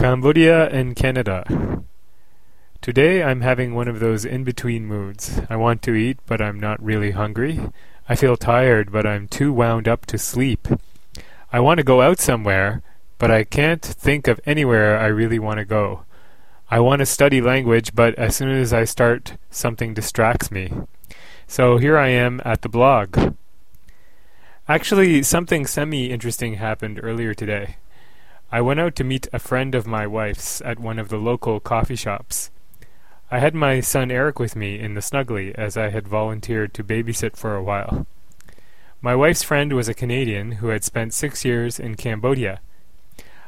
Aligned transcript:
Cambodia 0.00 0.66
and 0.70 0.96
Canada. 0.96 1.44
Today 2.80 3.22
I'm 3.22 3.42
having 3.42 3.74
one 3.74 3.86
of 3.86 4.00
those 4.00 4.24
in 4.24 4.44
between 4.44 4.86
moods. 4.86 5.42
I 5.50 5.56
want 5.56 5.82
to 5.82 5.94
eat, 5.94 6.18
but 6.24 6.40
I'm 6.40 6.58
not 6.58 6.82
really 6.82 7.10
hungry. 7.10 7.60
I 8.08 8.14
feel 8.14 8.38
tired, 8.38 8.90
but 8.90 9.06
I'm 9.06 9.28
too 9.28 9.52
wound 9.52 9.86
up 9.86 10.06
to 10.06 10.16
sleep. 10.16 10.66
I 11.52 11.60
want 11.60 11.78
to 11.80 11.84
go 11.84 12.00
out 12.00 12.18
somewhere, 12.18 12.82
but 13.18 13.30
I 13.30 13.44
can't 13.44 13.82
think 13.82 14.26
of 14.26 14.40
anywhere 14.46 14.98
I 14.98 15.08
really 15.08 15.38
want 15.38 15.58
to 15.58 15.66
go. 15.66 16.06
I 16.70 16.80
want 16.80 17.00
to 17.00 17.06
study 17.06 17.42
language, 17.42 17.94
but 17.94 18.14
as 18.14 18.34
soon 18.34 18.48
as 18.48 18.72
I 18.72 18.84
start, 18.84 19.36
something 19.50 19.92
distracts 19.92 20.50
me. 20.50 20.72
So 21.46 21.76
here 21.76 21.98
I 21.98 22.08
am 22.08 22.40
at 22.46 22.62
the 22.62 22.70
blog. 22.70 23.34
Actually, 24.66 25.22
something 25.24 25.66
semi 25.66 26.10
interesting 26.10 26.54
happened 26.54 27.00
earlier 27.02 27.34
today. 27.34 27.76
I 28.52 28.60
went 28.60 28.80
out 28.80 28.96
to 28.96 29.04
meet 29.04 29.28
a 29.32 29.38
friend 29.38 29.76
of 29.76 29.86
my 29.86 30.08
wife's 30.08 30.60
at 30.62 30.80
one 30.80 30.98
of 30.98 31.08
the 31.08 31.18
local 31.18 31.60
coffee 31.60 31.94
shops. 31.94 32.50
I 33.30 33.38
had 33.38 33.54
my 33.54 33.78
son 33.80 34.10
Eric 34.10 34.40
with 34.40 34.56
me 34.56 34.78
in 34.78 34.94
the 34.94 35.00
snuggly 35.00 35.54
as 35.54 35.76
I 35.76 35.90
had 35.90 36.08
volunteered 36.08 36.74
to 36.74 36.82
babysit 36.82 37.36
for 37.36 37.54
a 37.54 37.62
while. 37.62 38.08
My 39.00 39.14
wife's 39.14 39.44
friend 39.44 39.72
was 39.72 39.88
a 39.88 39.94
Canadian 39.94 40.52
who 40.52 40.68
had 40.68 40.82
spent 40.82 41.14
six 41.14 41.44
years 41.44 41.78
in 41.78 41.94
Cambodia. 41.94 42.60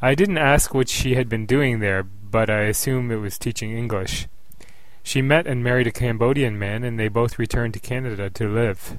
I 0.00 0.14
didn't 0.14 0.38
ask 0.38 0.72
what 0.72 0.88
she 0.88 1.16
had 1.16 1.28
been 1.28 1.44
doing 1.44 1.80
there, 1.80 2.04
but 2.04 2.48
I 2.48 2.60
assume 2.60 3.10
it 3.10 3.16
was 3.16 3.36
teaching 3.36 3.76
English. 3.76 4.28
She 5.02 5.20
met 5.20 5.46
and 5.48 5.64
married 5.64 5.88
a 5.88 5.92
Cambodian 5.92 6.56
man, 6.56 6.84
and 6.84 7.00
they 7.00 7.08
both 7.08 7.38
returned 7.38 7.74
to 7.74 7.80
Canada 7.80 8.30
to 8.30 8.48
live. 8.48 8.98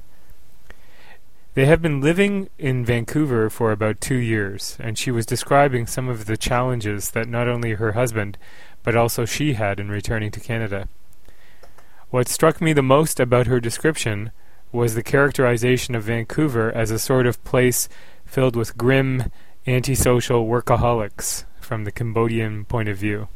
They 1.55 1.67
have 1.67 1.81
been 1.81 2.01
living 2.01 2.49
in 2.59 2.83
Vancouver 2.83 3.49
for 3.49 3.71
about 3.71 4.01
two 4.01 4.17
years, 4.17 4.75
and 4.77 4.97
she 4.97 5.09
was 5.09 5.25
describing 5.25 5.87
some 5.87 6.09
of 6.09 6.25
the 6.25 6.35
challenges 6.35 7.11
that 7.11 7.29
not 7.29 7.47
only 7.47 7.75
her 7.75 7.93
husband, 7.93 8.37
but 8.83 8.97
also 8.97 9.23
she 9.23 9.53
had 9.53 9.79
in 9.79 9.89
returning 9.89 10.31
to 10.31 10.41
Canada. 10.41 10.89
What 12.09 12.27
struck 12.27 12.59
me 12.59 12.73
the 12.73 12.81
most 12.81 13.21
about 13.21 13.47
her 13.47 13.61
description 13.61 14.31
was 14.73 14.95
the 14.95 15.03
characterization 15.03 15.95
of 15.95 16.03
Vancouver 16.03 16.73
as 16.73 16.91
a 16.91 16.99
sort 16.99 17.25
of 17.25 17.41
place 17.45 17.87
filled 18.25 18.57
with 18.57 18.77
grim, 18.77 19.31
antisocial 19.65 20.45
workaholics 20.45 21.45
from 21.61 21.85
the 21.85 21.91
Cambodian 21.91 22.65
point 22.65 22.89
of 22.89 22.97
view. 22.97 23.29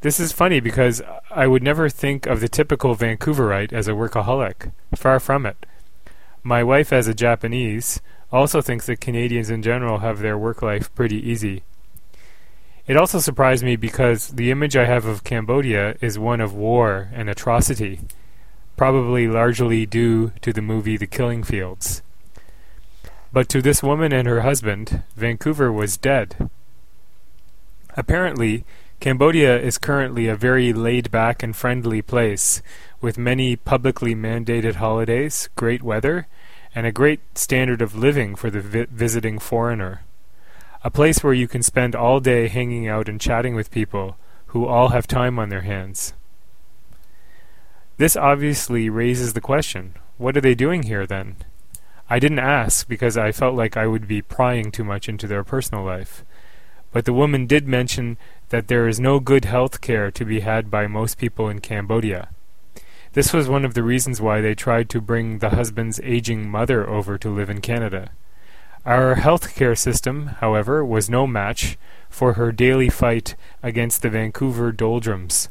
This 0.00 0.18
is 0.18 0.32
funny 0.32 0.58
because 0.58 1.00
I 1.30 1.46
would 1.46 1.62
never 1.62 1.88
think 1.88 2.26
of 2.26 2.40
the 2.40 2.48
typical 2.48 2.96
Vancouverite 2.96 3.72
as 3.72 3.86
a 3.86 3.92
workaholic. 3.92 4.72
Far 4.96 5.20
from 5.20 5.46
it. 5.46 5.64
My 6.46 6.62
wife, 6.62 6.92
as 6.92 7.08
a 7.08 7.14
Japanese, 7.14 8.02
also 8.30 8.60
thinks 8.60 8.84
that 8.84 9.00
Canadians 9.00 9.48
in 9.48 9.62
general 9.62 10.00
have 10.00 10.18
their 10.18 10.36
work 10.36 10.60
life 10.60 10.94
pretty 10.94 11.16
easy. 11.16 11.62
It 12.86 12.98
also 12.98 13.18
surprised 13.18 13.64
me 13.64 13.76
because 13.76 14.28
the 14.28 14.50
image 14.50 14.76
I 14.76 14.84
have 14.84 15.06
of 15.06 15.24
Cambodia 15.24 15.96
is 16.02 16.18
one 16.18 16.42
of 16.42 16.52
war 16.52 17.08
and 17.14 17.30
atrocity, 17.30 18.00
probably 18.76 19.26
largely 19.26 19.86
due 19.86 20.32
to 20.42 20.52
the 20.52 20.60
movie 20.60 20.98
The 20.98 21.06
Killing 21.06 21.44
Fields. 21.44 22.02
But 23.32 23.48
to 23.48 23.62
this 23.62 23.82
woman 23.82 24.12
and 24.12 24.28
her 24.28 24.42
husband, 24.42 25.02
Vancouver 25.16 25.72
was 25.72 25.96
dead. 25.96 26.50
Apparently, 27.96 28.66
Cambodia 29.00 29.58
is 29.58 29.78
currently 29.78 30.28
a 30.28 30.36
very 30.36 30.72
laid 30.72 31.10
back 31.10 31.42
and 31.42 31.56
friendly 31.56 32.02
place, 32.02 32.62
with 33.04 33.18
many 33.18 33.54
publicly 33.54 34.14
mandated 34.14 34.76
holidays, 34.76 35.50
great 35.56 35.82
weather, 35.82 36.26
and 36.74 36.86
a 36.86 36.90
great 36.90 37.20
standard 37.36 37.82
of 37.82 37.94
living 37.94 38.34
for 38.34 38.48
the 38.48 38.62
vi- 38.62 38.86
visiting 38.90 39.38
foreigner. 39.38 40.02
A 40.82 40.90
place 40.90 41.22
where 41.22 41.34
you 41.34 41.46
can 41.46 41.62
spend 41.62 41.94
all 41.94 42.18
day 42.18 42.48
hanging 42.48 42.88
out 42.88 43.06
and 43.06 43.20
chatting 43.20 43.54
with 43.54 43.70
people 43.70 44.16
who 44.46 44.64
all 44.64 44.88
have 44.88 45.06
time 45.06 45.38
on 45.38 45.50
their 45.50 45.60
hands. 45.60 46.14
This 47.98 48.16
obviously 48.16 48.88
raises 48.88 49.34
the 49.34 49.40
question 49.42 49.96
what 50.16 50.34
are 50.34 50.40
they 50.40 50.54
doing 50.54 50.84
here 50.84 51.06
then? 51.06 51.36
I 52.08 52.18
didn't 52.18 52.38
ask 52.38 52.88
because 52.88 53.18
I 53.18 53.32
felt 53.32 53.54
like 53.54 53.76
I 53.76 53.86
would 53.86 54.08
be 54.08 54.22
prying 54.22 54.70
too 54.70 54.84
much 54.84 55.10
into 55.10 55.26
their 55.26 55.44
personal 55.44 55.84
life. 55.84 56.24
But 56.90 57.04
the 57.04 57.12
woman 57.12 57.46
did 57.46 57.68
mention 57.68 58.16
that 58.48 58.68
there 58.68 58.88
is 58.88 58.98
no 58.98 59.20
good 59.20 59.44
health 59.44 59.82
care 59.82 60.10
to 60.10 60.24
be 60.24 60.40
had 60.40 60.70
by 60.70 60.86
most 60.86 61.18
people 61.18 61.50
in 61.50 61.60
Cambodia. 61.60 62.28
This 63.14 63.32
was 63.32 63.48
one 63.48 63.64
of 63.64 63.74
the 63.74 63.84
reasons 63.84 64.20
why 64.20 64.40
they 64.40 64.56
tried 64.56 64.90
to 64.90 65.00
bring 65.00 65.38
the 65.38 65.50
husband's 65.50 66.00
aging 66.02 66.48
mother 66.48 66.88
over 66.88 67.16
to 67.18 67.30
live 67.30 67.48
in 67.48 67.60
Canada. 67.60 68.10
Our 68.84 69.14
health 69.14 69.54
care 69.54 69.76
system, 69.76 70.26
however, 70.40 70.84
was 70.84 71.08
no 71.08 71.24
match 71.24 71.78
for 72.10 72.32
her 72.32 72.50
daily 72.50 72.90
fight 72.90 73.36
against 73.62 74.02
the 74.02 74.10
Vancouver 74.10 74.72
doldrums. 74.72 75.48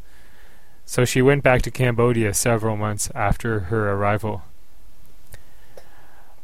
So 0.85 1.05
she 1.05 1.21
went 1.21 1.41
back 1.41 1.61
to 1.61 1.71
Cambodia 1.71 2.33
several 2.33 2.75
months 2.75 3.09
after 3.15 3.61
her 3.61 3.93
arrival. 3.93 4.41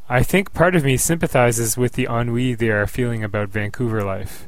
I 0.08 0.24
think 0.24 0.54
part 0.54 0.74
of 0.74 0.86
me 0.86 0.96
sympathizes 0.96 1.76
with 1.76 1.94
the 1.94 2.08
ennui 2.10 2.54
they 2.54 2.70
are 2.70 2.88
feeling 2.88 3.26
about 3.26 3.50
Vancouver 3.50 4.04
life. 4.04 4.48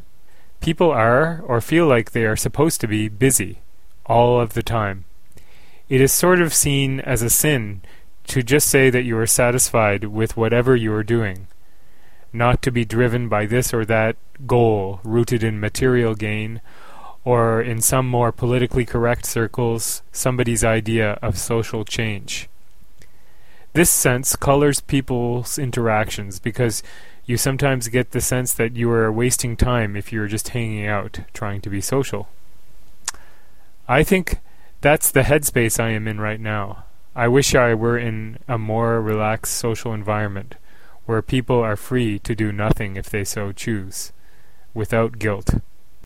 People 0.61 0.89
are, 0.89 1.41
or 1.41 1.59
feel 1.59 1.85
like 1.85 2.11
they 2.11 2.23
are 2.23 2.37
supposed 2.37 2.79
to 2.79 2.87
be, 2.87 3.09
busy, 3.09 3.59
all 4.05 4.39
of 4.39 4.53
the 4.53 4.63
time. 4.63 5.03
It 5.91 5.99
is 5.99 6.13
sort 6.13 6.39
of 6.39 6.53
seen 6.53 7.01
as 7.01 7.21
a 7.21 7.29
sin 7.29 7.81
to 8.27 8.41
just 8.41 8.69
say 8.69 8.89
that 8.89 9.03
you 9.03 9.17
are 9.17 9.27
satisfied 9.27 10.05
with 10.05 10.37
whatever 10.37 10.73
you 10.73 10.93
are 10.93 11.03
doing, 11.03 11.47
not 12.31 12.61
to 12.61 12.71
be 12.71 12.85
driven 12.85 13.27
by 13.27 13.45
this 13.45 13.73
or 13.73 13.83
that 13.83 14.15
goal 14.47 15.01
rooted 15.03 15.43
in 15.43 15.59
material 15.59 16.15
gain, 16.15 16.61
or 17.25 17.61
in 17.61 17.81
some 17.81 18.07
more 18.07 18.31
politically 18.31 18.85
correct 18.85 19.25
circles, 19.25 20.01
somebody's 20.13 20.63
idea 20.63 21.19
of 21.21 21.37
social 21.37 21.83
change. 21.83 22.47
This 23.73 23.89
sense 23.89 24.37
colors 24.37 24.79
people's 24.79 25.59
interactions 25.59 26.39
because 26.39 26.81
you 27.25 27.35
sometimes 27.35 27.89
get 27.89 28.11
the 28.11 28.21
sense 28.21 28.53
that 28.53 28.77
you 28.77 28.89
are 28.91 29.11
wasting 29.11 29.57
time 29.57 29.97
if 29.97 30.13
you 30.13 30.21
are 30.21 30.29
just 30.29 30.47
hanging 30.55 30.87
out, 30.87 31.19
trying 31.33 31.59
to 31.59 31.69
be 31.69 31.81
social. 31.81 32.29
I 33.89 34.03
think 34.03 34.39
that's 34.81 35.11
the 35.11 35.21
headspace 35.21 35.79
I 35.79 35.89
am 35.91 36.07
in 36.07 36.19
right 36.19 36.39
now. 36.39 36.85
I 37.15 37.27
wish 37.27 37.53
I 37.53 37.73
were 37.73 37.97
in 37.97 38.39
a 38.47 38.57
more 38.57 39.01
relaxed 39.01 39.53
social 39.55 39.93
environment 39.93 40.55
where 41.05 41.21
people 41.21 41.59
are 41.59 41.75
free 41.75 42.19
to 42.19 42.35
do 42.35 42.51
nothing 42.51 42.95
if 42.95 43.09
they 43.09 43.23
so 43.23 43.51
choose, 43.51 44.11
without 44.73 45.19
guilt. 45.19 45.55